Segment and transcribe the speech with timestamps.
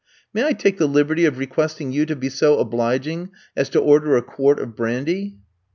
[0.33, 4.17] May I take the liberty of requesting you to be so obliging as to order
[4.17, 5.37] a quart of brandy?'